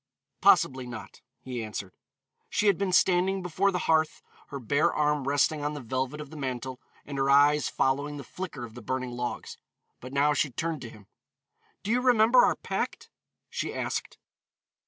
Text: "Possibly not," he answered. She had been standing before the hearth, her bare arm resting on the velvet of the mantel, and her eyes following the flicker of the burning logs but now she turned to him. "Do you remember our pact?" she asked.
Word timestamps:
"Possibly 0.41 0.87
not," 0.87 1.21
he 1.41 1.63
answered. 1.63 1.93
She 2.49 2.65
had 2.65 2.75
been 2.79 2.91
standing 2.91 3.43
before 3.43 3.71
the 3.71 3.77
hearth, 3.85 4.23
her 4.47 4.59
bare 4.59 4.91
arm 4.91 5.27
resting 5.27 5.63
on 5.63 5.75
the 5.75 5.79
velvet 5.79 6.19
of 6.19 6.31
the 6.31 6.35
mantel, 6.35 6.81
and 7.05 7.19
her 7.19 7.29
eyes 7.29 7.69
following 7.69 8.17
the 8.17 8.23
flicker 8.23 8.65
of 8.65 8.73
the 8.73 8.81
burning 8.81 9.11
logs 9.11 9.59
but 9.99 10.11
now 10.11 10.33
she 10.33 10.49
turned 10.49 10.81
to 10.81 10.89
him. 10.89 11.05
"Do 11.83 11.91
you 11.91 12.01
remember 12.01 12.39
our 12.43 12.55
pact?" 12.55 13.11
she 13.47 13.75
asked. 13.75 14.17